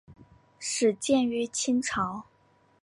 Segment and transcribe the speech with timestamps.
[0.57, 2.25] 始建于清朝。